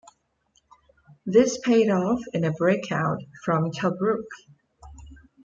[1.27, 4.25] This paid off in the breakout from Tobruk.